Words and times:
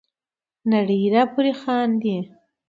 نړۍ 0.71 1.01
را 1.13 1.23
پوري 1.33 1.53
خاندي. 1.61 2.17